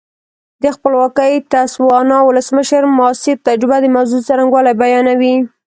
[0.63, 5.35] د خپلواکې تسوانا ولسمشر ماسیر تجربه د موضوع څرنګوالی بیانوي.